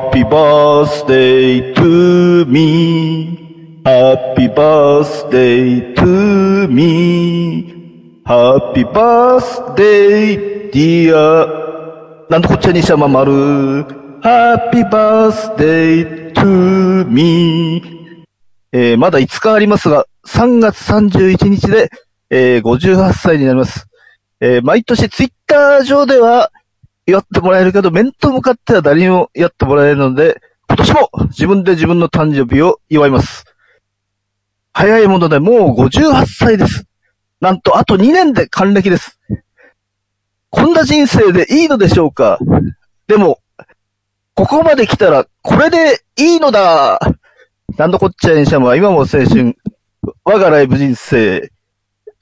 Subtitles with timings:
[0.00, 3.82] Happy birthday to me.
[3.84, 8.22] Happy birthday to me.
[8.24, 12.26] Happy birthday, dear.
[12.30, 13.32] なんとこっちゃにしゃままる。
[14.22, 17.82] Happy birthday to me.
[18.72, 21.90] えーまだ5日ありますが、3月31日で、
[22.30, 23.86] えー58歳になります。
[24.40, 26.50] えー毎年ツイッター上では
[27.10, 33.44] 祝ってもらえるけど、面と向かっては誰にも祝ってもらえるので、今年も自分で自分の誕生日を祝います。
[34.72, 36.86] 早いものでもう58歳です。
[37.40, 39.18] なんとあと2年で還暦です。
[40.50, 42.38] こんな人生でいいのでしょうか
[43.08, 43.40] でも、
[44.34, 46.98] ここまで来たらこれでいいのだ
[47.76, 49.56] なんのこっちゃいにしゃもは今も青春。
[50.24, 51.50] 我がライブ人生。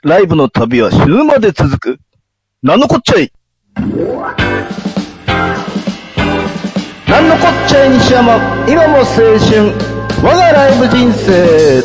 [0.02, 1.98] ライブの旅は死ぬまで続く。
[2.62, 3.32] なんのこっちゃい
[7.08, 8.36] なんのこっちゃい西山。
[8.68, 9.72] 今も青春。
[10.22, 11.82] 我がライブ人生。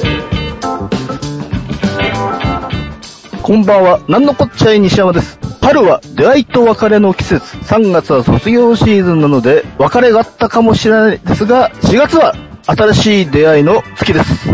[3.42, 4.02] こんばんは。
[4.10, 5.40] なんのこっちゃい西山です。
[5.62, 7.58] 春は出会いと別れの季節。
[7.58, 12.36] 3月は卒業シーズンなので、別れがあったかもしれないですが、4月は
[12.66, 14.50] 新しい出会いの月です。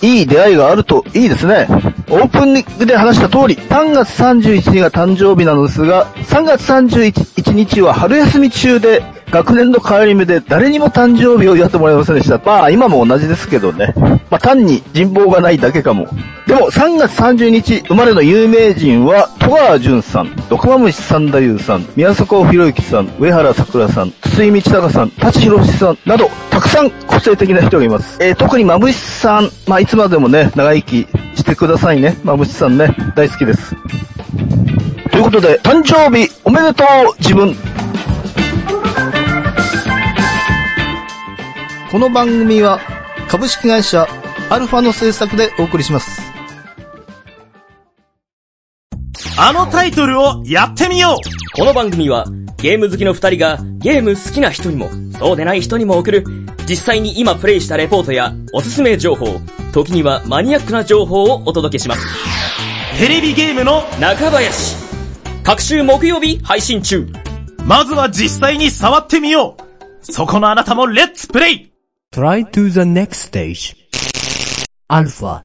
[0.00, 1.66] いい出会いがあるといいですね。
[2.08, 12.38] オープニングで話した通り、3月31日が誕生日なのですが、3月31日は春休み中で、学年の変わり目で誰にも誕生日を祝ってもらえませんでした。
[12.38, 13.92] まあ今も同じですけどね。
[14.30, 16.06] まあ単に人望がないだけかも。
[16.46, 24.12] でも3月30日生まれの有名人は、戸川淳さん、ドクマムシ三太夫さん、宮迫博之さん、上原桜さん、
[24.44, 28.18] 井道隆さん、舘ひろしさんなど、たくさん個性的な人がいます。
[28.20, 32.16] えー特にまぶしさん、まあいつまでもね、長生きしてくださいね。
[32.24, 33.74] まぶしさんね、大好きです。
[35.10, 37.56] ということで、誕生日おめでとう自分
[41.90, 42.80] この番組は
[43.28, 44.06] 株式会社
[44.50, 46.20] アルファの制作でお送りします。
[49.40, 52.24] あのタイトルをやってみようこの番組は
[52.60, 56.24] ゲーム好きの二人がゲーム好きな人にもそうでない人にも送る
[56.68, 59.40] 実際に今プレイしたレポートやおすすめ情報、
[59.72, 62.06] 時にはマニアックな情報をお届けします。
[62.98, 64.76] テレビゲームの、中林
[65.44, 67.06] 各週木曜日配信中
[67.64, 71.72] まずは実際に触ってみようそこのあなたもレッツプレイ
[72.12, 73.76] Try to the next stage.
[74.90, 75.42] Alpha.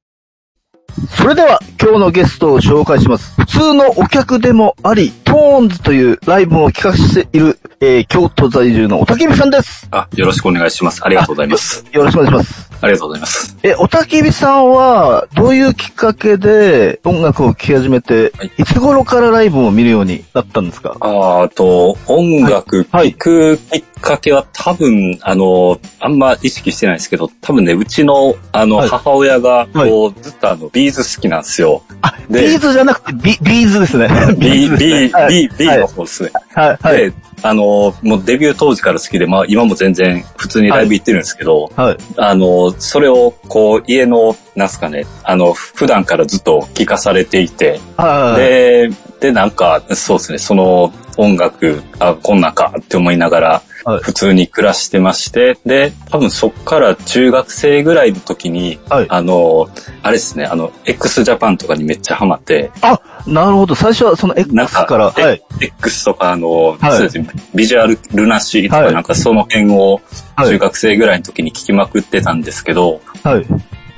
[1.16, 3.34] それでは今日のゲストを紹介します。
[3.40, 9.88] 普通のお客でもあり、トーンズというライブを企画している、えー、京都在住のおたけびさんです。
[9.90, 11.04] あ、よろしくお願いします。
[11.04, 11.84] ありがとうございます。
[11.92, 12.73] よろしくお願いします。
[12.80, 13.56] ありがとうございます。
[13.62, 20.96] え、おたけびさんは、どういうきっかけで音楽を聴き始めて、はいい、つ頃からライブを見るようになったんですか？
[21.00, 31.82] ああと、音楽はい聴くきっかけは多分、あの、あんま意識してないですけど、多分ね、うちの、あの、はい母親が、こう、ずっとあの、 B'z 好きなんですよ。
[32.02, 34.08] あ、ビでーズじゃなくてビ、 B'zですね。
[34.36, 36.30] です B ね、はい B、B の方ですね。
[36.54, 36.96] はい、はい。
[36.96, 37.12] で、
[37.42, 41.96] あの、もうデビュー当時から好きで、まあ今も全然普通にライブ行ってるんですけど、はい。
[42.16, 48.40] あの、それを、こう、家の、なんすかね、あの、普段からずっと聞かされていて、はい。
[48.40, 48.90] で、
[49.20, 59.06] で、なんか、そうですね、その音楽、あ、こんなんかって思いながらはい、普通に暮らしてまして、で、多分そっから中学生ぐらいの時に、はい。
[59.10, 59.68] あの、
[60.02, 63.74] あれですね、あの、x ジャパンとかにめっちゃハマって、あ、なるほど。
[63.74, 65.42] 最初はその X か、から、はい。
[65.60, 70.00] え X とか、あの、はいそうですね、ビジュアルルナシーとか、はいなんかその辺を
[70.36, 73.46] はい中学生ぐらいの時に聞きまくってたんですけど、はい。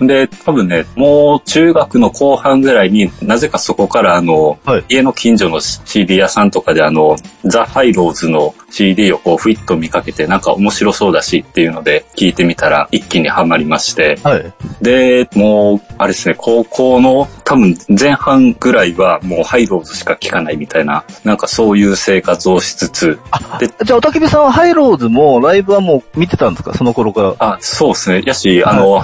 [0.07, 14.53] で、多分ね、もう中学の後半ぐらいになぜかそこからあの、はい家の近所の CD 屋さんとかであの、ザ・ハイローズの CD をこう、ふいっと見かけて、なんか面白そうだしっていうので聞いてみたら一気にハマりまして、はい。
[14.83, 23.19] で、もう、あれですね、高校の多分前半ぐらいはもうハイローズしか聞かないみたいな、なんかそういう生活をしつつ、
[23.59, 26.75] で、じゃあ、おたけびさんはハイローズもライブはもう見てたんですか？
[26.75, 27.35] その頃から。
[27.39, 28.23] あ、そうですね。
[28.27, 29.03] やし、あの、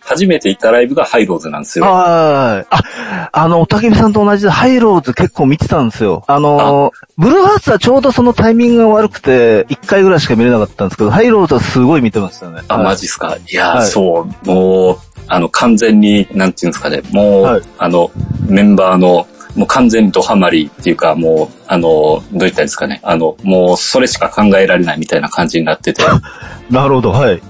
[0.00, 1.86] 初めて行ったライブがハイローズなんですよ。
[1.86, 2.66] はい。
[2.70, 6.24] あ、あの、おたけびさんと同じでハイローズ結構見てたんですよ。
[6.26, 12.62] あの、ブルーハーツはちょうどそのタイミングが悪くて、一回ぐらいしか見れなかったんですけど、ハイローズはすごい見てましたね。
[12.68, 13.36] あ、はいマジっすか？
[13.36, 18.10] いやー、はいそう、もう、あの、完全に、なんていうんですかね、もう、はいあの、
[18.46, 19.26] メンバーの、
[19.56, 26.02] もう完全にドハマりっていうか、もう、あの、どう言ったらいいですかね、あの、もう、それしか考えられないみたいな感じになってて、
[26.70, 27.40] なるほど、はい。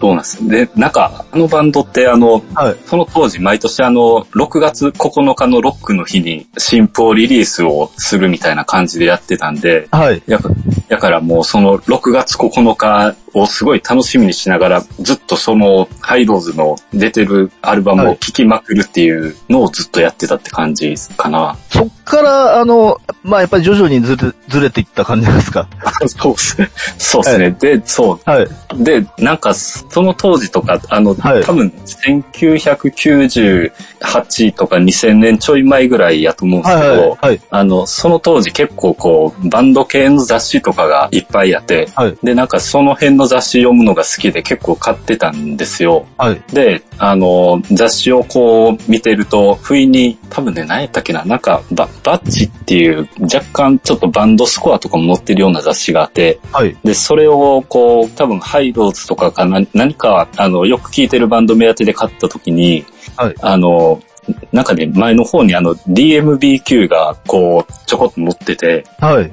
[0.00, 0.48] そうなんです。
[0.48, 2.76] で、なんか、あのバンドって、あの、はい。
[2.86, 10.22] その当時、毎年あの、6月9日のロックの日に新譜をリリースをするみたいな感じでやってたんで、はい。
[10.26, 10.38] や
[10.88, 21.56] だからもうその6月9日をすごい楽しみにしながら、ずっとそのハイローズの出てるアルバムを聴きまくるっていうのをずっとやってたって感じかな。
[21.70, 25.66] そっから、あの、まあ、やっぱり徐々にずれ、ずれていった感じですか？
[26.06, 26.70] そうですね。
[26.98, 27.50] そうですね。
[27.58, 28.20] で、そう。
[28.30, 28.48] はい。
[28.76, 37.16] で、なんか、その当時とか、あの、はい多分、1998とか2000年ちょい前ぐらいやと思うんですはいけど、はい。
[37.20, 37.40] はい。
[37.50, 42.16] あの、その当時結構こう、バンド系の雑誌とかがいっぱいあって、はい。
[42.22, 46.06] で、なんかその辺の雑誌読むのが好きで結構買ってたんですよ。
[46.16, 46.40] はい。
[46.52, 56.76] で、あの、雑誌をこう見てると、不意に、多分ね、何やったっけな、なんかバ、バッチっていう、若干ちょっとバンドスコアとかも載ってるような雑誌があって、はい。
[56.84, 62.84] で、それをこう、多分ハイローズとかかな、何か、あの、よく聴いてるバンド目当てで買った時に、
[63.16, 64.00] はいあの、
[64.52, 69.32] なんかね、前の方にあの、DMBQ がこう、ちょこっと載ってて、はい。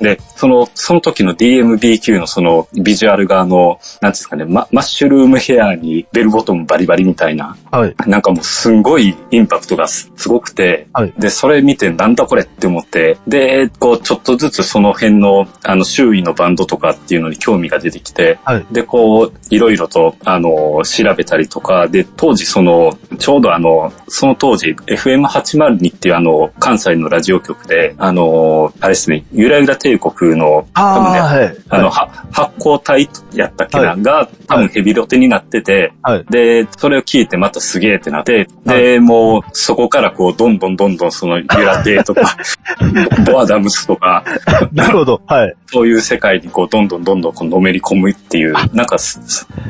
[0.00, 7.94] で、その、その時の DMBQ のそのビジュアルがあの、なんですかね、ママッシュルームヘアにベルボトムバリバリみたいな、はい。
[8.06, 18.66] なんかもうすんごいインパクトがすすごくて、はいで、それ見てなんだこれって思って、で、こうちょっとずつその辺の、あの、周囲のバンドとかっていうのに興味が出てきて、はい。
[18.70, 31.56] で、こう、いろいろと、あの、調べたりとか、で、当時その、ちょうどあの、その当時、FM802 っていうあの、関西のラジオ局で、あの、あれですね、ゆらゆら帝国の、多分ね、はい。
[31.68, 36.24] あの、は発光体やったっけな、はいが、多分ヘビロテになってて、はい。
[36.30, 42.36] で、それを聞いてまたすげえってなって、で、もう、そこからこう、どんどんどんどんその、ゆら亭とか、
[43.26, 44.24] ボアダムスとか、
[44.72, 45.20] なるほど。
[45.26, 45.54] はい。
[45.66, 48.96] そういう世界にこう、どんどんどんどんこうのめり込むっていう、なんか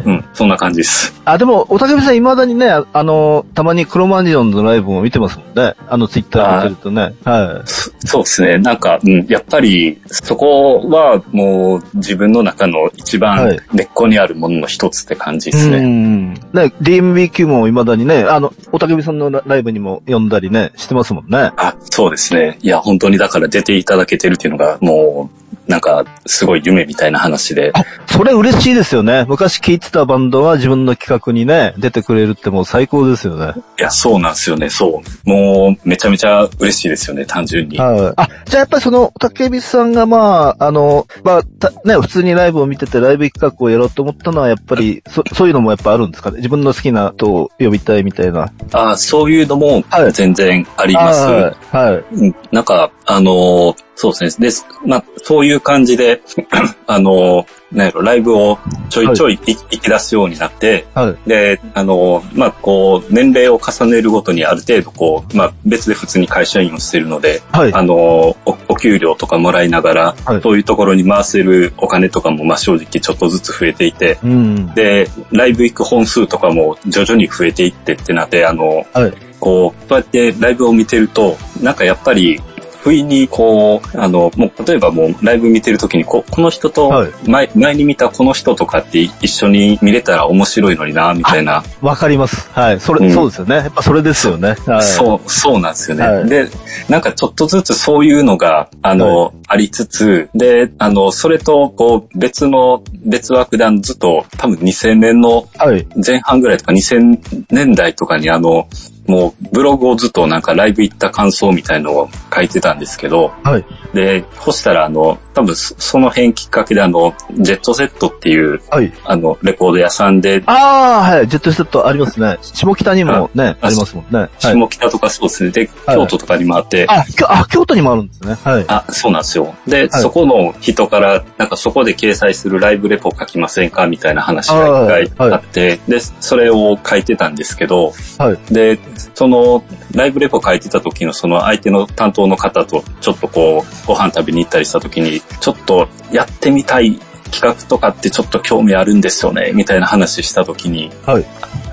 [0.05, 1.21] うん、そんな感じです。
[1.25, 5.75] あ、でも、おたけびさん未だにね、あの、たまにクロマニオンのライブも見てますもんね。
[5.89, 7.15] あの、ツイッター見てるとね。
[7.25, 8.59] はそそうですね。
[8.59, 15.53] なんか、うん、やっぱり、そこはもう自分の中の一は番い根っこにあるものの一つって感じい。
[15.53, 15.79] ですね。
[15.79, 16.35] うん。
[16.35, 16.41] ね、
[16.81, 21.51] DMBQ も未だにね、あの、おたけびさんのラライブにも呼んだりね、してますもんね。
[21.57, 22.59] あ、そうですね。
[22.63, 27.73] いや、本当にだから出ていただけてるっていうのが、もう、なんか、すごい夢みたいな話で。
[28.11, 29.25] それ嬉しいですよね。
[29.29, 33.53] 昔聴いてたバンドは自分の企画にね、出てくれるってもう最高ですよね。
[33.79, 34.71] いや、そうなんですよね。
[34.71, 35.29] そう。
[35.29, 37.79] もう、めちゃめちゃ嬉しいですよね、単純に。
[37.79, 38.13] はい。
[38.17, 46.37] あ、じゃあやっぱりその、竹ビさんがまあ、あの、まあ、たね、普通にライブを見ててライブ企画をやろうと思ったのはやっぱり、そそういうのもやっぱあるんですかね？
[46.39, 48.51] 自分の好きな人を呼びたいみたいな。
[48.73, 51.21] あそういうのもはい全然あります。
[51.27, 51.77] はい。
[51.77, 52.05] はい。
[52.15, 54.47] うんなんか、あのーそうですね。
[54.47, 54.67] です。
[54.87, 56.23] まあ、そういう感じで、
[56.87, 61.29] あのーなんやろ、ライブをちょいちょいい行き出すようになって、はい。
[61.29, 67.75] で、あのーまあ、こう、年齢を重ねるごとにある程度、こう、まあ、別で普通に会社員をしてるので、はい。
[67.75, 74.75] あのーお、お給料とかもらいながら、はいそういうところに回せるお金とかも、まあ、正直ちょっとずつ増えていて、うん。
[74.75, 79.13] で、ライブ行く本数とかも徐々に増えていってってなって、あの、はい。
[79.41, 82.41] こう、そうやってライブを見てると、なんかやっぱり、
[82.89, 91.63] 不意にこう、あの、もう、例えばもうライブ見てるときに、ここの人とはい前、前に見たこの人とかって一緒に見れたら面白いのにな、みたいな。
[91.83, 92.49] わかります。
[92.51, 92.81] はい。
[92.81, 93.57] それ、うんそうですよね。
[93.57, 94.57] やっぱそれですよね。
[94.65, 94.83] はい。
[94.83, 96.07] そう、そうなんですよね。
[96.07, 96.49] はいで、
[96.89, 105.87] なんかちょっとずつそういうのが、あの、ありつつ、で、あの、それと、こう、別の、別枠でずっと、多分2000年のはい。
[106.05, 108.67] 前半ぐらいとか2000年代とかにあの、
[109.09, 113.65] もうブログをずっとなんかライブ行った感想みたいのを書いてたんですけど、はい。
[113.95, 118.93] で、そしたらあの、多分そその辺きっかけであの、ジェットセットっていう、はい。
[119.05, 121.29] あの、レコード屋さんで、ああ、はい。
[121.29, 122.39] ジェットセットありますね。
[122.43, 124.19] 下北にもね、あありますもんね。
[124.19, 124.31] はい。
[124.41, 128.37] 下北とかそうですね、で、はい京都とかにもあって、あ、きょあ、京都にもあるんですね。
[128.45, 128.65] はい。
[128.69, 129.55] あ、そうなんですよ。
[129.67, 138.39] で、はいそこの人から、なんかそこで掲載するライブレポ書きませんかみたいな話がはい一回あって、で、それを書いてたんですけど、はい。
[138.53, 138.79] で、
[139.15, 139.65] その、
[139.95, 146.99] ライブレポ書いてた時のその相手の担当の方とちょっとこう、ご飯食べに行ったりした時に、ちょっとやってみたい
[147.31, 151.25] 企画とかってちょっと興味あるんですよね、みたいな話した時に、はい。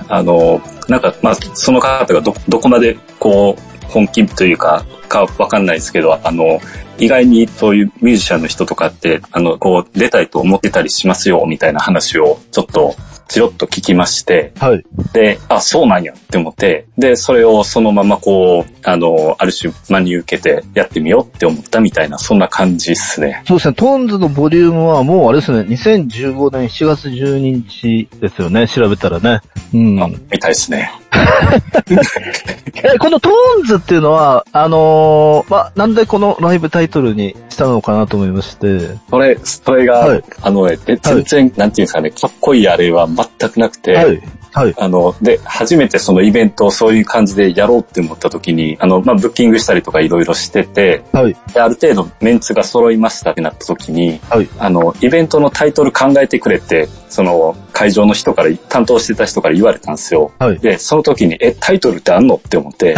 [0.07, 6.59] あの、なんか、まあ、その方がど、どこまで、こう、本気というか、かわかんないですけど、あの、
[6.97, 12.95] 意外にそういうミュージシャンの人とかって、あの、こう、出たいと思ってたりしますよ、みたいな話を、ちょっと、
[13.27, 14.83] チロッと聞きまして、はい。
[15.13, 23.43] で、あ、そうなんやって思って、で、それをそのままこう、あの、ある種真に受けてやってみようって思ったみたいな、そんな感じっすね。
[23.47, 23.73] そうですね。
[23.73, 25.61] トーンズのボリュームはもうあれですね。
[25.61, 28.67] 2015年7月12日ですよね。
[28.67, 29.41] 調べたらね。
[29.73, 30.01] うん。
[30.01, 30.91] あ、みたいですね。
[32.75, 38.97] え、このトーンズっていうのは、あのーまあ、なんでこのライブタイトルにしたのかなと思いまして。
[39.09, 44.21] それ、それが、はいあの、え全然、なんていうんですかね、かっこいいあれは全くなくて、はい。
[44.55, 44.73] はい。
[44.77, 51.35] あの、で、初めてそのイベントをそういう感じでやろうって思った時に、あの、まあ、ブッキングしたりとかいろいろしてて、はい。
[51.53, 54.47] である程度メンツが揃いましたってなった時に、はい。
[54.57, 60.31] あの、イベントのタイトル考えてくれって、その、会場の人から、担当してた人から言われたんですよ。
[60.39, 62.95] はいで、その時に、え、タイトルってあんのって思って、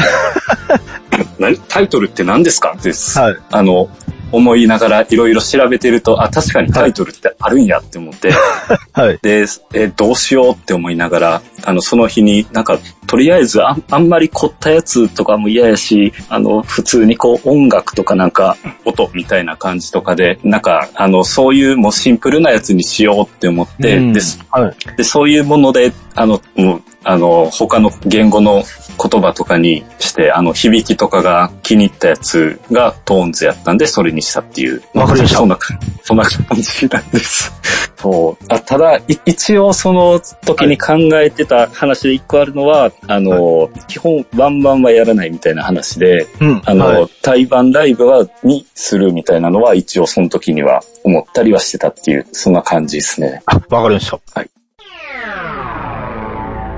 [1.40, 1.58] 何？
[1.68, 2.76] タイトルって何ですか？
[2.78, 3.36] って、はい。
[3.52, 3.90] あの、
[4.32, 8.32] 思いながらいろいろ調べてると、あ、確かにタイトルってあるんやって思って、
[8.94, 9.20] はい。
[9.22, 24.20] で、え、どうしようって思いながら、あの、その日になんか、とりあえずあんあんまり凝ったやつとかも嫌やし、あの、普通にこう音楽とかなんか、音みたいな感じとかで、なんか、あの、そういうもうシンプルなやつにしようって思って、うんで
[24.52, 24.98] はい。
[24.98, 28.64] で、そういうもので、あの、もう、あの、他の言語の
[28.98, 34.82] 言葉とかにして、あの、響きとかが気に入ったやつがトーンズやったんで、それにしたっていう。
[34.94, 35.60] わかりましたそんな、
[36.04, 37.52] そんな感じなんです。
[37.98, 38.46] そう。
[38.50, 46.62] あただ、い一応その時に考えてた話で一個あるのは、あの、基本ワンバンはやらないみたいな話で、うん。
[46.66, 53.42] あの、はい対バンライブは、にするみたいなのは一応その時には思ったりはしてたっていう、そんな感じですね。
[53.46, 54.18] あ、わかりました。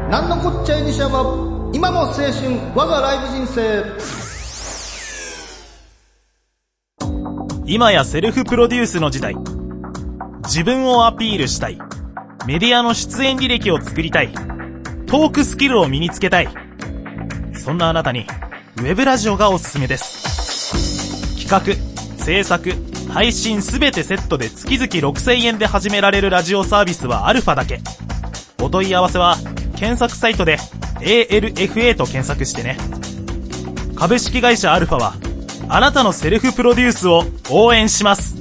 [0.09, 2.31] なんのこっちゃいにしゃば今も青春
[2.75, 3.83] 我がライブ人生
[7.65, 9.35] 今やセルフプロデュースの時代。
[10.45, 11.77] 自分をアピールしたい。
[12.47, 14.33] メディアの出演履歴を作りたい。
[15.05, 16.49] トークスキルを身につけたい。
[17.53, 18.25] そんなあなたに、
[18.77, 21.37] ウェブラジオがおすすめです。
[21.47, 22.73] 企画、制作、
[23.13, 27.79] 配信すべてセットで月々6000円で始められるラジオサービスはアルファだけ。
[28.59, 29.37] お問い合わせは、
[29.75, 30.57] 検索サイトで
[31.01, 32.77] ALFA と検索してね。
[33.95, 35.13] 株式会社アルファは、
[35.67, 38.35] あなたのセルフプロデュースを応援します。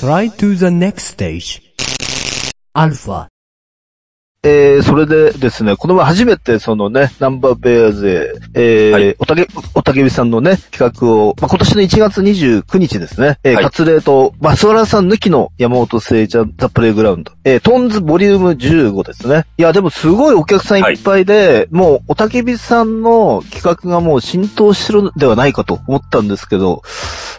[0.00, 1.62] Try to the next stage.
[2.74, 3.28] Alpha.
[4.46, 9.16] えー、それでですね、この前初めてそのね、ナンバーベアーズへ、えーはい。
[9.18, 13.64] おたけ、おたけびさんのね、企画を、まあ、今年の1月29日ですね、えー、はい。
[13.64, 19.46] カツレーと、まあ、スワラさん抜きの山本聖ちゃんザ・プレイグラウンド、えー、トーンズボリューム15ですね。
[19.58, 26.82] いや、でもすごいお客さんいっぱいで、もう、おたけびさんの企画がもう浸透してるんではないかと思ったんですけど、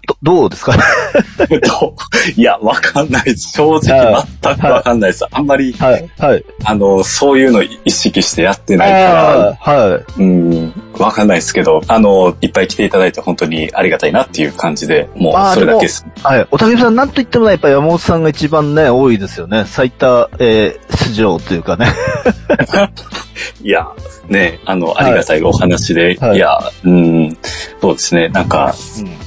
[0.08, 0.74] ど、どうですか？
[0.74, 1.94] ど
[2.36, 3.52] ういや、わかんないです。
[3.54, 5.26] 正直全くわかんないです。
[5.32, 6.44] あんまり、はい、はい。
[6.66, 10.22] あの、そういうの意識してやってないから、はい。
[10.22, 16.06] うん、わかんないですけど、あの、いっぱい来ていただいて本当にありがたいなっていう感じで、もうそれだけです。
[16.24, 16.48] はい。
[16.51, 19.66] おたけびさん、なんと言ってもね、やっぱり山本さんが一番ね、多いですよね。
[19.66, 21.88] 最多、えー、出場というかね。
[23.63, 23.88] いや、
[24.27, 27.38] ね、あの、ありがたいお話で、はいい、や、うん、
[27.82, 28.74] そうですね、なんか、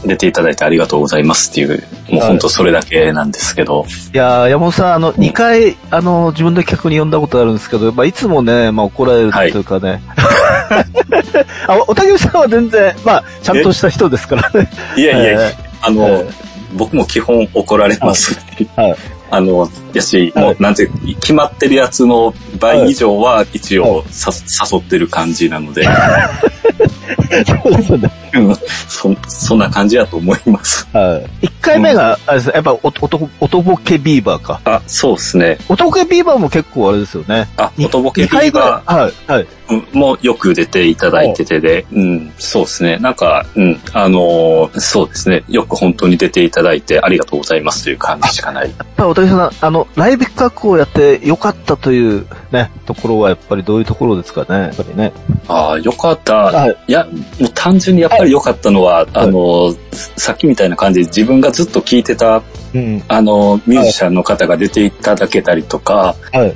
[0.05, 10.02] 出ていただいてありがとうございますっていう、もう本当それだけなんですけど、いやー山本さん、あの、2回、あの、自分で企画に呼んだことあるんですけど、まあ、いつもね、まあ、怒られるというかね。
[11.67, 14.71] あ、おたけびさんは全然、まあ、ちゃんとした人ですからね。
[14.97, 16.26] いやいやいや、えあの、え
[16.75, 18.38] 僕も基本怒られます。
[18.76, 18.97] はい。
[19.31, 20.89] あの、やし、はいもうなんて、
[21.21, 24.31] 決まってるやつの倍以上は一応さ、
[24.73, 28.11] 誘ってる感じなので、そうですよね。
[28.35, 28.57] うん
[28.89, 30.87] そ、そんな感じやと思います。
[30.93, 31.47] はい。
[31.47, 34.61] 1回目が、あれですね、やっぱ、お、おと、おとぼけビーバーか。
[34.65, 35.59] あ、そうですね。
[35.69, 37.49] おとぼけビーバーも結構あれですよね。
[37.57, 39.03] あ、におとぼけビーバぐらい。
[39.03, 39.47] はい、はい。
[39.69, 42.99] ーもよく出ていただいててで、うん、そうですね。
[42.99, 45.45] なんか、うん、あのーそうですね。
[45.49, 48.71] よく本当に出ていただいてありがとうございますという感じしかない。
[48.71, 55.12] やっぱりおたけさん、あの、ライブ企画をやってよかったというね、ところはやっぱりどういうところですかね、やっぱりね。
[55.49, 56.35] ああ、よかった。
[56.35, 57.11] はいいや、も
[57.47, 59.75] う単純にやっぱり良かったのは、あの、
[60.17, 62.43] さっきみたいな感じで自分がずっと聴いてた、
[62.75, 63.03] うん。
[63.09, 66.55] あの、ミュージシャンの方が出ていただけたりとか、はい。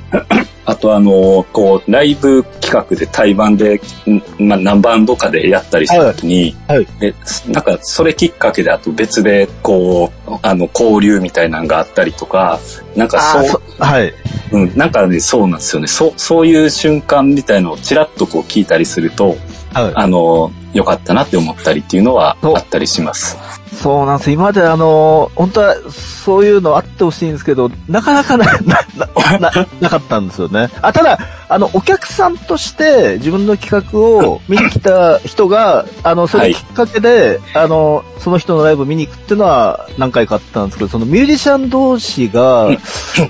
[0.67, 3.75] あとあの、こう、ライブ企画で対バンで、
[4.07, 7.13] んまあ、何バンドかでやったりした時に、はいはいで
[7.47, 12.59] なんか、それきっかけであと別で、こう、あの、交流みたいなのがあったりとか、
[12.95, 14.13] なんかそう、そはい。
[14.51, 15.87] うん、なんかね、そうなんですよね。
[15.87, 19.37] そう、そういう瞬間みたいのをちらっとこう聞いたりすると、
[19.73, 19.91] はい。
[19.93, 23.37] あの、良かったなって思ったりっていうのはあったりします。
[23.85, 24.31] そうなんです。
[24.31, 30.71] 今まであの、本当はそういうのあってほしいんですけど、なかなかな、 な、な、ななかったんですよね。
[30.81, 42.71] あ、ただ、あの、お客さんとして自分の企画を 見に来た人が、あの、それきっかけで、あの、その人のライブ見に行くっていうのは何回かあったんですけど、そのミュージシャン同士が、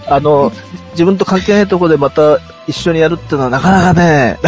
[0.07, 0.53] あの、
[0.91, 4.39] 自分と関係ないところでまた一緒にやるっていうのはなかなかね、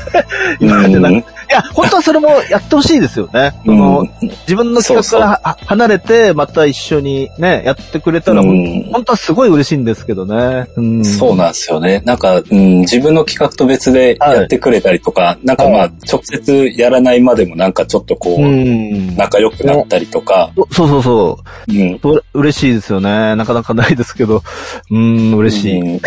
[0.60, 1.10] 今までな
[1.50, 3.52] いや、本当はそれもやってほしいですよね。
[3.64, 10.68] その自分の企画からは離れて、また一緒にね、やってくれたら、うん本当はすごい嬉しいんですけどね。
[10.76, 12.02] うん、そうなんですよね。
[12.04, 19.16] なんか、うん、自分の企画と別でやってくれたりとか、なんかまあ、直接やらないまでもなんかちょっとこう、うん。
[19.16, 21.72] 仲良くなったりとか、そうそうそう。
[21.72, 22.00] うん。
[22.34, 23.36] 嬉しいですよね。
[23.36, 24.42] なかなかないですけど。
[24.90, 25.80] うん、嬉しい。
[25.80, 26.00] うん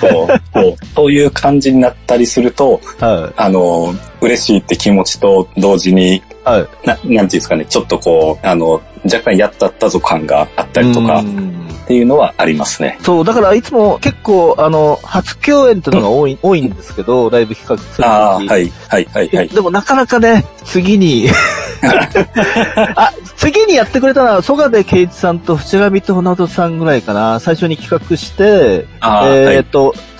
[0.00, 3.34] そうそうそういう感じになったりすると、 はい。
[3.36, 6.86] あの、嬉しいって気持ちと同時に、はい。
[6.86, 11.60] ななんていうんですかね、ちょっとこう、あの、若干やったったぞ感があったりとかっうん
[11.90, 12.98] ていうのはありますね。
[13.02, 19.48] そう、だからいつも結構、あの、初共演っていうのが多い、多いんですけど、ライブ企画するああ、時はい、はい、はい、はい。
[19.48, 21.26] でもなかなかね、次に、
[22.94, 27.40] あ、次にやってくれたのは、曽我部圭一さんと淵上と船戸さんぐらいかな。
[27.40, 29.66] 最初に企画して、ああ、えはい。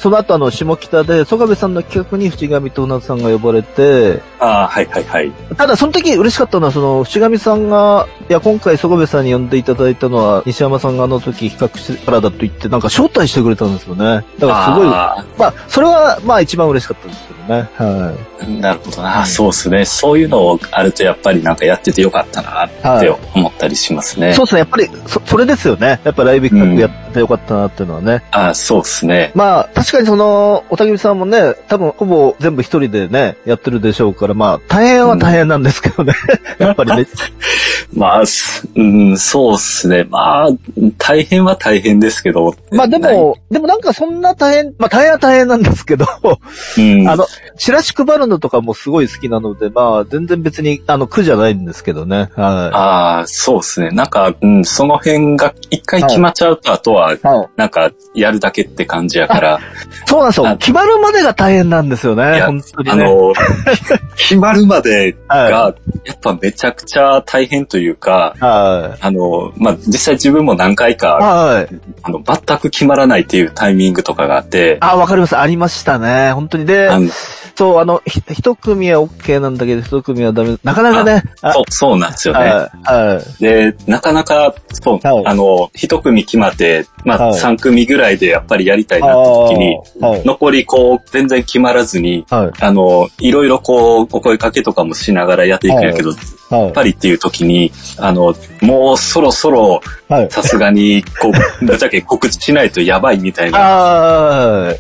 [0.00, 5.30] その後あの、下北で、曽我部さんの企画に淵上と船戸さんが呼ばれて、ああ、はい、はい、はい。
[5.58, 14.24] ただその時嬉しかったのは、その、淵上さんが、いや、今回曽我部さんに呼んでいただいたのは、西山さんがあの時企画してからだと言って、なんか招待してくれたんですよね。
[14.38, 17.68] だからすごい、あまあ、それは、まあ一番嬉しかったですけどね。
[17.76, 18.44] はい。
[18.44, 19.26] ーなるほどな。
[19.26, 19.84] そうですね。
[19.84, 24.32] そういうのあるとやっぱりなんかやっててよかったなって思ったりしますね。
[24.32, 24.58] そうですね。
[24.60, 26.00] やっぱり、そ、それですよね。
[26.04, 28.22] やっぱライブ企画やってよかったなっていうのはね。
[28.30, 29.32] ああ、そうですね。
[29.34, 36.14] まあ、確かにその、おたけびさんもね、多分ほぼ全部一人でね、やってるでしょうから、まあ、大変は大変なんですけどね。
[36.58, 37.06] やっぱりね。
[37.92, 40.04] まあ、すうん、そうですね。
[40.04, 40.48] まあ、
[40.98, 42.54] 大変は大変ですけど。
[42.70, 46.06] まあでも、でもなんかそんな大変、まあ大変は大変なんですけど、
[46.78, 47.26] うん、あの、
[47.58, 52.30] チラシ配るのとかもすごい好きなので、まあ全然別に、あの、苦じゃないんですけどね。
[52.36, 53.90] はああ、そうですね。
[53.90, 57.16] なんか、うん、その辺が一回決まっちゃうと、あとは。
[57.56, 59.60] なんか、やるだけって感じやから、
[60.06, 60.48] そうなんですよ。
[60.48, 62.22] あ決まるまでが大変なんですよいね。
[62.38, 63.04] や本当にね。
[63.04, 63.32] あの、
[64.16, 68.44] 決まるまではが、やっぱめちゃくちゃ大変というか、い。
[68.44, 68.98] はい。
[69.00, 71.68] あの、まあ、実際自分も何回か、はい。
[72.02, 75.36] あの、全く決まらないっていうタイミングとかがあって、あ、わかります。
[75.36, 76.32] ありましたね。
[76.32, 76.66] 本当に。
[76.66, 76.90] で
[77.60, 80.56] そう、あの、ひ一組は OK なんだけど、一組はダメ。
[80.64, 81.22] なかなかね。
[81.42, 82.68] あそう、そうなんですよね。
[83.38, 89.69] で、なかなか、そう、はいあの、一組決まって、まあ、はい三組ぐらいでやっぱりやりたいなって時に、
[90.00, 92.64] 残りこう、全然決まらずに、はい。
[92.64, 96.18] あの、いろいろこう、お声かけとかもしながらやっていくんやけど、はい
[96.50, 100.30] やっぱりっていう時に、あの、もうそろそろ、はい。
[100.30, 101.32] さすがに、こう、
[101.64, 104.74] ぶっちゃけ告知しないとやばいみたいな。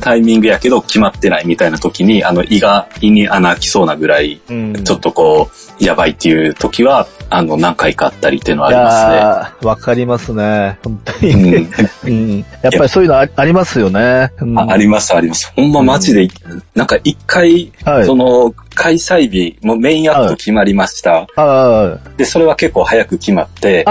[0.00, 10.78] タイミングやけど決まってないみたいな時に、あの、胃が、胃に穴開きそうなぐらい、うんちょっとこう、やばいっていう時は、あの、何回かあったりっていうのはあいりますやーわかりますね。
[10.84, 11.34] 本当ね。
[11.34, 11.54] に。
[11.56, 11.68] うん
[12.04, 12.38] うん。
[12.62, 14.30] やっぱりそういうのあありますよね。
[14.40, 15.52] うんああります、あります。
[15.56, 16.28] ほんまマジで、
[16.74, 21.26] なんか一回、はいその、開催日、もうメインアクト決まりました。
[21.36, 23.84] あで、それは結構早く決まって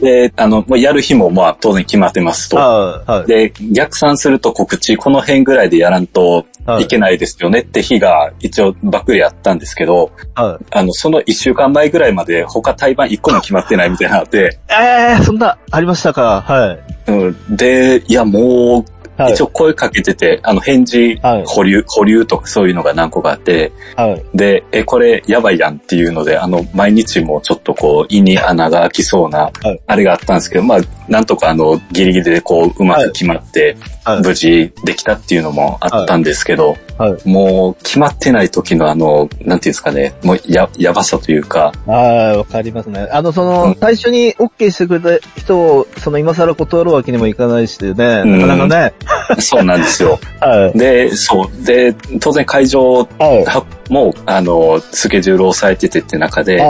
[0.00, 3.24] で、あの、やる日もまあ当然決まってますと。
[3.26, 6.44] で、逆算すると告知、この辺ぐらいでやらんとは
[6.80, 10.64] いいけないですよねって日が一応ばっくりあったんですけど、はい。
[10.70, 16.42] あの、その一週間前ぐらいまで他対バン一個も決まってないみたいなので、ええそんな、ありましたか？
[16.42, 17.10] はい。
[17.12, 18.84] うん、で、いやもう、
[19.16, 19.32] はい。
[19.32, 24.24] 一応声かけてて、あの返事はい、保留、保留とかそういうのが何個かあって、はい。
[24.34, 34.22] で、え、これやばいやんっていうので、あの、毎日もちょっとこう、胃に穴が開きそうなはい、あれがあったんですけど、まあ、なんとかあの、ギリギリでこう、うまく決まって、はい。
[34.22, 37.28] 無事できたっていうのもあったんですけど、はい。
[37.28, 43.08] もう、決まってない時のあの、なんていうんですかね、もう、や、やばさというか、ああ、わかりますね。
[43.10, 48.94] あの、そうのん、最初に OK してくれた人を、その今更断るわけにもいかないしね、んなかなかね。
[49.38, 50.18] そうなんですよ。
[50.40, 50.78] はい。
[50.78, 51.64] で、そう。
[51.64, 53.44] で、当然会場はい。
[53.44, 56.66] はもう、あの、スケジュールを抑えててって中で、あ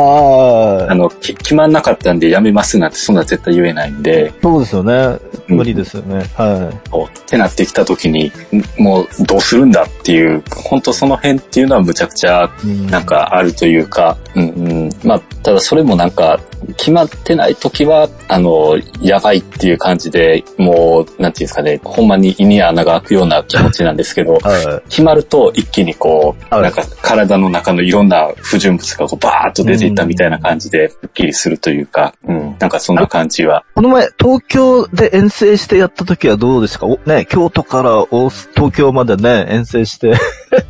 [0.94, 4.92] の、き決まんなかったんでやめますなんてそんな絶対言えないんで、そうですよね。
[4.94, 6.24] うん無理ですよね。
[6.34, 12.66] はこうってなってきた時に、んもうどうするんだっていう、本当その辺っていうのはむちゃくちゃい。
[12.66, 14.48] うんなん、かあるというか、うんう
[14.86, 14.90] ん。
[15.04, 16.40] まあ、ただそれもなんか、
[16.76, 33.64] 決まってない時は、あの、やばいっていう感じで、もう、なんていうんですかね、ほんまに胃に穴が開くような気持ちなんですけど、は決まると一気にこう、はいなんか体の中のいろんな不純物がこうバーッと出ていったみたいな感じで、スッキリするというか、うん、なんかそんな感じは。
[33.70, 33.74] い。
[33.74, 36.86] この前、東京で遠征してやった時はどうでしたか？
[36.86, 40.14] おね、京都から大東京までね、遠征して。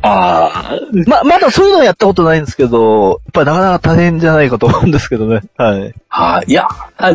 [0.01, 5.41] ああ、ま、まだそういうのはやったことないんですけど、やっぱりなかなか大変じゃないかと思うんですけどね。
[5.57, 5.93] はい。
[6.09, 7.11] あいや、あ、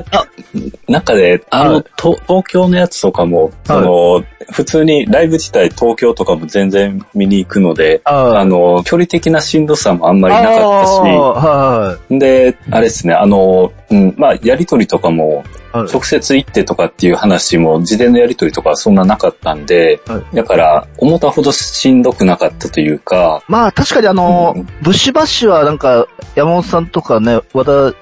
[0.88, 15.61] なんかね、あの、はいと東京のやつとかも、その、普通にライブ自体東京とかも全然見に行くので、ああの、距離的なしんどさもあんまりなかったし、はで、あれですね、あの、うん、まあ、やりとりとかも、い。
[15.72, 15.92] はい。
[15.92, 27.94] 直接行ってとかっていう話も、事前のやりとりとかはそんななかったんで、はだから、思ったほどしんどくなかったというか、まあ確かにあの、うんブッシュバッシュはなんか、山本さんとかね、和田、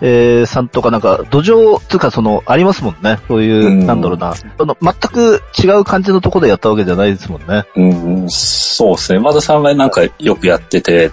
[0.00, 3.18] えーさんとかなんか、土壌つうかその、ありますもんね。
[3.28, 4.34] そういう、うんなんだろうな。
[4.58, 7.64] あの、全く違う感じのところでやったわけじゃないですもんね。
[7.76, 9.18] うん、そうですね。
[9.18, 11.10] 和田さんはなんかよくやってて、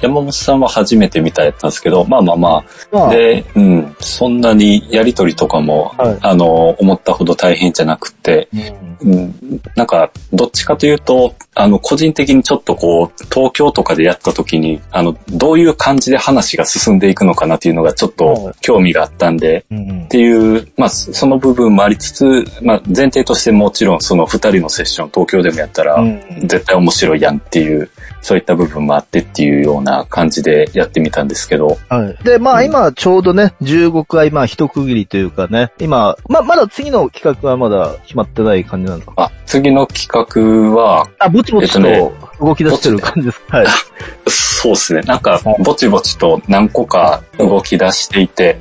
[0.00, 6.18] 山本さんは初めて見たやったんですけど、まあまあまあ、まあ、で、うん、そんなにやりとりとかも、はい。
[6.20, 8.94] あの、思ったほど大変じゃなくて、うん。
[9.04, 20.04] うん、なんか、どっちかというと、あの、個人的にちょっとこう、東京とかでやった時に、あの、どういう感じで話が進んでいくのかなっていうのがちょっと興味があったんで、うん。
[20.04, 26.20] っていう、まあ、その部分もありつつ、まあ、前提としてもちろんその二人のセッション東京でもやったら、うん。
[26.42, 27.90] 絶対面白いやんっていう、
[28.24, 32.24] そういった部分もあってっていうような感じでやってみたんですけど、はい。
[32.24, 39.12] で、まあ今ちょうどね、15回まあ一区切りというかね、今、まあまだ次の企画はまだ決まってない感じなのか？
[39.16, 43.42] あ、次の企画は、あ、ぼちぼちとえっと動き出してる感じです。
[43.48, 43.66] はい。
[44.64, 45.02] そうですね。
[45.02, 48.56] なんか、ぼちぼちと何個か動き出していて、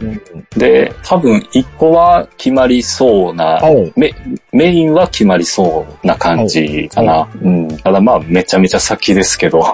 [0.57, 4.13] で、多分一個は決まりそうな、はいメ
[4.51, 7.29] メインは決まりそうな感じかな。
[7.41, 7.77] うん。
[7.77, 9.73] ただまあ、めちゃめちゃ先ですけど。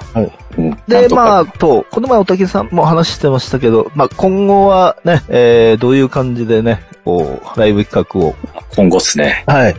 [0.55, 8.35] うん、で、まあ、と、この前おたけさんも話してましたけど、まあ今後はね、えー、どういう感じでね、こう、ライブ企画を。
[8.75, 9.43] 今後ですね。
[9.47, 9.75] はい。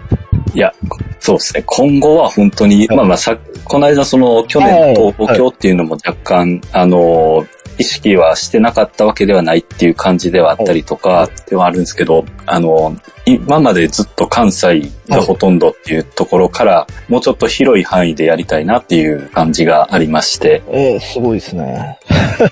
[0.55, 0.75] いや、
[1.20, 1.62] そうですね。
[1.66, 2.96] 今後は本当に、はい。
[2.96, 4.94] まあまあさ、この間その去はい。
[4.94, 7.46] 年の東京っていうのも若干、あの、
[7.78, 21.98] 意識はしてなかったわけではないっていう感じではあったりとか、ではあるんですけど、あの、今までずっと関西がほとんどっていうところから、もうちょっと広い範囲でやりたいなっていう感じがありまして、えー、すごいですね。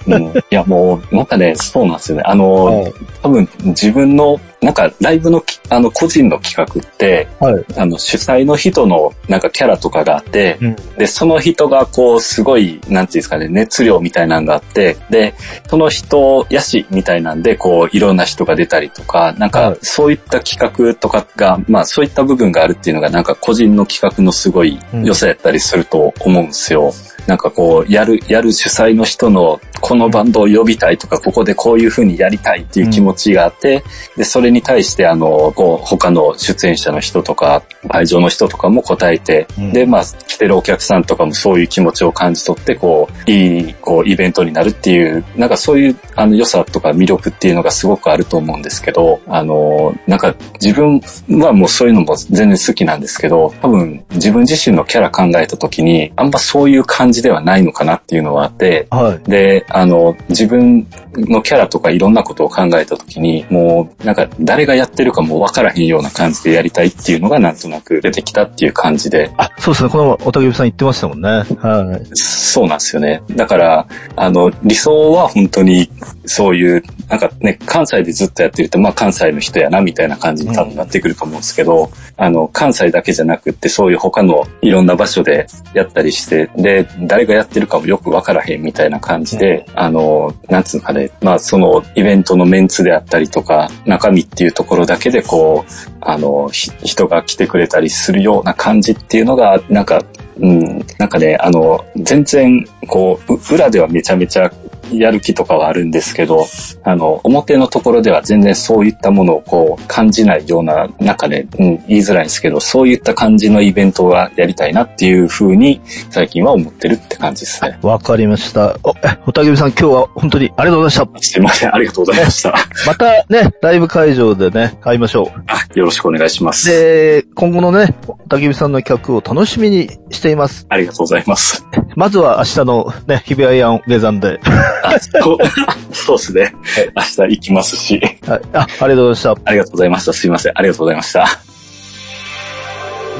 [0.07, 2.25] うん、いやもう、なんかね、そうなんですよね。
[2.27, 7.65] あの、はい多分自分の、なんかライブのき、あの個人の企画って、はい。
[7.77, 15.35] あの主催の人のなんかキャラとかがあって、うんで、その人がこうすごい、なんていうんですかね、熱量みたいなのがあって、で、
[15.69, 26.93] その人やしみたいなんで、こういろんな人が出たりとか、なんかはいそういった企画とかが、まあそういった部分があるっていうのがなんか個人の企画のすごい良さやったりすると思うんですよ。
[27.27, 33.83] なんかこう、やる、やる主催の人の、このバンドを呼びたいとか、ここでこういう風にやりたいっていう気持ちがあって、
[34.17, 51.01] で、それに対して、あの、こう、他の出演者の人とか、会場の人とかも答えて、うんで、まあ、来てるお客さんとかもそういう気持ちを感じ取って、こう、いい、こう、イベントになるっていう、なんかそういう、あの、良さとか魅力っていうのがすごくあると思うんですけど、あの、なんか、自分
[51.43, 59.31] はもうそういうのも全然好きなんですけど、多分、自分自身のキャラ考えた時に、あんまそういう感じではないのかなっていうのはあって、はい。
[59.31, 69.91] で、あの、自分のキャラとかいろんなことを考えたときに、もう、なんか、誰がやってるかもう分からへんような感じでやりたいっていうのがなんとなく出てきたっていう感じで、あ、そうですね。
[69.91, 71.29] このおたけびさん言ってましたもんね。
[71.29, 72.09] はい。
[72.15, 73.23] そうなんですよね。
[73.31, 75.91] だから、あの、理想は本当に、
[76.25, 100.03] そういう、なんかね、関西でずっとやってると、まあ関西の人やな、みたいな感じに多分なってくると思うんですけど、あの、関西だけじゃなくって、そういう他のいろんな場所でやったりして、で、誰がやってるかもよくわからへんみたいな感じで、あの、なんつうのかね、まあそのイベントのメンツであったりとか、中身っていうところだけでこう、あの、人が来てくれたりするような感じっていうのが、なんか、
[100.41, 104.53] うん、なんかね、あの、全然、こ、う裏ではめちゃめちゃ
[104.93, 106.47] やる気とかはあるんですけど、
[106.83, 117.79] あの、表のところでは全然そういったものをこう、感じないような、なんかね、うん、言いづらいんですけど、そういった感じのイベントがやりたいなっていう風に、最近は思ってるって感じですね。
[117.83, 118.79] わかりました。
[118.83, 122.49] お、えおたけびさん今日は本当にありがとうございましすいません、ありがとうございました。
[122.51, 122.55] た。
[122.87, 125.41] またね、ライブ会場でね、会いましょう。
[125.47, 126.69] あ、よろしくお願いします。
[126.71, 130.67] で、今後のね、おたけびさんの企画を楽しみにしています。
[130.69, 131.67] ありがとうございます。
[131.97, 134.41] まずは明日のね、日比谷ヤン下山で。
[134.85, 136.55] あそうそうですね。
[136.97, 138.01] 明日行きますし。
[138.27, 138.41] はい。
[138.53, 139.31] あ、ありがとうございました。
[139.45, 140.13] ありがとうございました。
[140.13, 140.53] すいません。
[140.55, 141.29] ありがとうございました。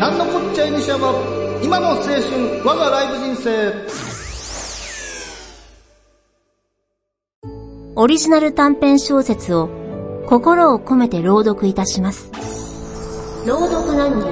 [0.01, 1.13] なんのこっちゃいにしゃば
[1.61, 2.13] 今の青春
[2.65, 4.09] 我がライブ人生
[7.97, 9.69] オリジナル短編小説を
[10.29, 12.31] 心を込めて朗読いたします。
[13.45, 14.29] 朗読何人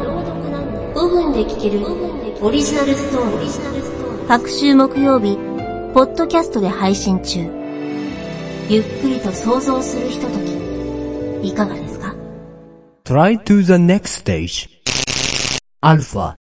[0.95, 1.85] 5分で聞ける
[2.41, 4.29] オリジナルストーリー。
[4.29, 5.37] 各週木曜日、
[5.95, 7.41] ポッドキャストで配信中。
[8.69, 12.15] ゆっくりと想像するひととき、いかがですか
[13.05, 14.25] ？Try to the next
[15.83, 16.36] stage.Alpha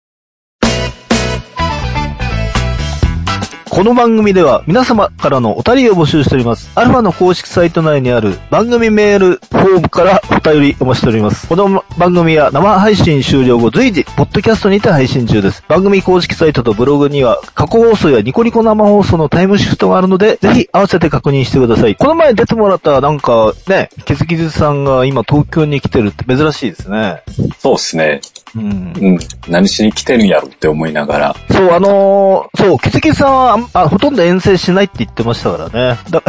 [3.74, 6.70] この番組では皆様からのお便りを募集しております。
[6.76, 11.48] アルファの公式サイト内にある番組メールフォームからお便りお待ちしております。
[11.48, 15.64] この番組は生配信終了後随時、ポッドキャストにて配信中です。
[15.68, 21.96] 番組公式サイトとブログには過去放送やニコニコ生放送のタイムシフトがあるので、ぜひ合わせて確認してください。
[21.96, 27.24] この前出てもらったなんかね、キズキズさんが今東京に来てるって珍しいですね。
[27.58, 28.22] そうですね。
[28.56, 28.94] うん。
[28.96, 29.20] うん。
[29.48, 31.36] 何しに来てるんやろって思いながら。
[31.52, 36.00] そう、あのーそう、キズキズさんはあほとんど遠征しないって言ってましたからね。
[36.10, 36.22] だ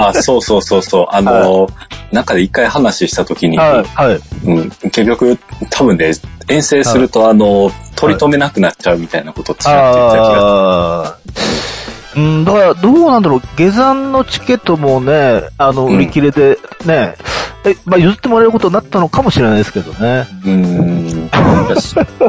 [0.00, 1.06] あ、 そうそうそうそう。
[1.10, 1.68] あの、
[2.12, 4.20] 中で一回話した時に、はい、はい。
[4.44, 5.38] うん、結局、
[5.70, 6.12] 多分ね、
[6.48, 11.81] 遠征すると、あの、取り留めなくなっちゃうみたいなことをちらっと言った気がああ。
[12.16, 17.14] うん、だから、どうなんだろう、下山のチケットもね、あの、うん売り切れで、ね、
[17.64, 20.26] え、まあ、譲ってもらえることになったのかもしれないですけどね。
[20.44, 21.30] うーん。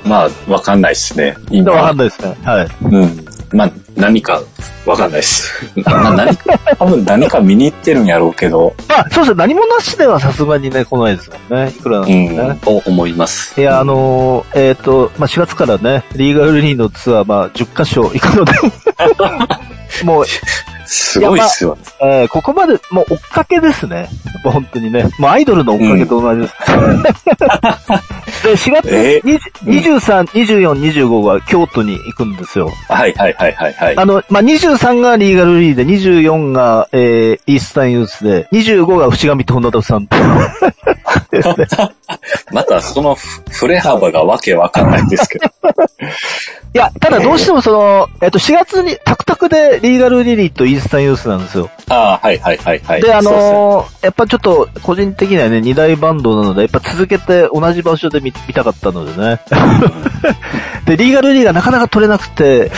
[0.05, 1.31] まあ、わかんないですね。
[1.31, 1.71] わ今。
[1.71, 2.37] かんないですね。
[2.43, 2.67] はい。
[2.83, 3.25] うん。
[3.51, 4.41] まあ、何か、
[4.85, 5.71] わかんないです。
[5.85, 11.69] まあ、何か、多分何か見に行ってるんやろうけど、まあ、そうですね、何もなしではさすがにね、来ないですもんね。
[11.69, 12.57] いくらなんうでもねん、。
[12.59, 13.59] と思います。
[13.59, 18.53] いや、あのーえっ、と、まあ、4月からね、リーガルリーのツアー、まあ、10カ所行くので、
[20.03, 20.25] もう、
[20.85, 21.77] すごいっすよ。
[22.01, 24.09] えーここまで、もう追っかけですね。
[24.43, 25.09] 本当にね。
[25.19, 26.53] もうアイドルの追っかけと同じです。
[28.43, 32.69] で、4月え20 23、24、25は京都に行くんですよ。
[32.89, 33.97] はいはいはいはいはい。
[33.97, 40.17] あの、まあ、23がリーガルリーで、24が、えー、イースタンユースで、25が伏上と本田さんと。
[41.31, 41.67] ですね。
[42.51, 45.45] またそのふ振れ幅がわけわかんないんですけど。
[46.75, 51.69] いや、ただどうしてもその、えっと、4月にタクタクでリーガルリリーとイースタンユースなんですよ。
[51.89, 53.01] ああ、はいはいはいはい。
[53.01, 59.39] で、あのーやっぱちょっと、個人的にはね、二大バンドなので、やっぱ続けて同じ場所で見見たかったのでね。
[60.85, 62.71] で、リーガルリーがなかなか取れなくて、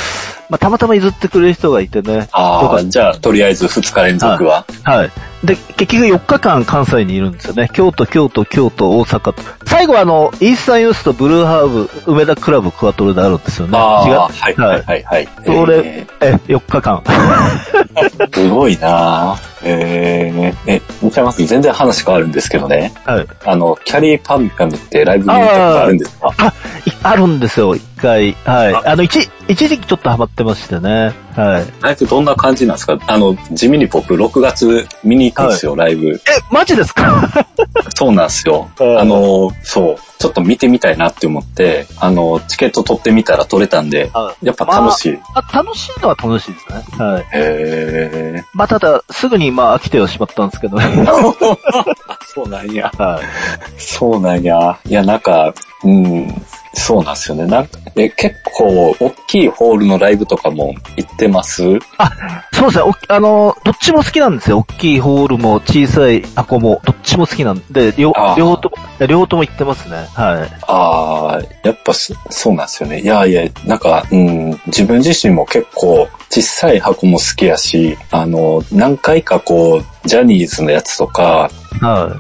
[0.50, 2.28] まあ、たまたま譲ってくれる人がいてね。
[2.32, 4.66] ああ、じゃあ、とりあえず2日連続は。
[4.84, 5.12] はい。
[5.46, 7.70] で、結局4日間関西にいるんですよね。
[7.74, 9.36] 京都、京都、京都、大阪と。
[9.66, 13.78] 最後はあの、イースタンユースとブルーハーブ、梅田クラブクワトロであるんですよね。
[13.78, 14.16] ああ、違う？
[14.20, 15.28] はいはいはいはい。
[15.46, 17.04] それええ、4日間。
[17.06, 22.94] ーすごいなえー、え、見ちゃいます全然話変わるんですけどね。
[23.04, 23.28] はい。
[23.46, 26.34] あの、キャリーパンパムってライブ見に行ったことあるんですか？
[26.38, 26.54] あ、い
[27.04, 28.34] あるんですよ、一回。
[28.46, 28.76] はい。
[28.76, 31.14] あの、一、一時期ちょっとハマってましてね。
[31.36, 31.66] はい。
[31.82, 33.00] ライブどんな感じなんですか？
[33.08, 36.10] あの、地味に僕6月見に行くんですよ、ライブ。
[36.10, 36.20] え、
[36.52, 37.46] マジですか？
[37.96, 38.70] そうなんですよ。
[38.80, 39.96] うんあの、そう。
[40.18, 44.10] ちょっと見てみたいなって思って、あの、チケット取ってみたら取れたんで、
[44.42, 45.20] やっぱ楽しい。
[45.36, 47.06] あ、楽しいのは楽しいですね。
[47.06, 47.26] はい。
[47.34, 50.86] へまあ、ただ、すぐに、まあ、飽きてはしまったんですけどね。
[50.86, 51.58] ー。
[52.34, 52.92] そうなんや。
[52.98, 53.82] はい。
[53.82, 54.78] そうなんや。
[54.86, 57.46] いや、なんか、うん、そうなんですよね。
[57.46, 61.62] なんか、え、結構、大きいホールのライブとかも行ってます？
[62.56, 62.84] そうですね。
[62.84, 64.60] おあの、どっちも好きなんですよ。
[64.60, 70.08] 大きいホールも小さい箱も、どっちも好きなんで、両方とも、両方とも行ってますね。
[70.14, 70.60] はい。
[70.68, 73.02] ああ、やっぱそそうなんですよね。
[73.02, 81.50] いやいや、なんか、うん、自分自身も結構小さい箱も好きやし、あの、何回かこう、ジャニーズのやつとか、
[81.82, 82.18] は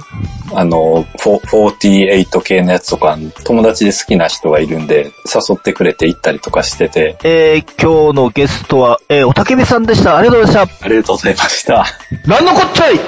[0.51, 0.55] い。
[0.55, 10.17] あの、フォ48系のやつとか、友達で好きな人がいるんで、誘ってくれて行ったりとかしてて、えー、今日のゲストは、えー、おたけびさんでした。
[10.25, 10.85] ありがとうございました。
[10.85, 11.85] ありがとうございました。
[12.25, 12.99] なんのこっちゃい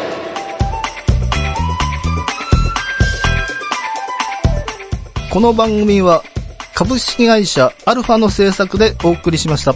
[5.31, 6.23] この番組は
[6.75, 9.73] 株式会社アルファの制作でお送りしました。